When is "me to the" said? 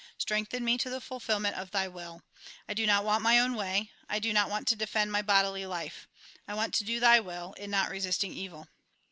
0.65-0.99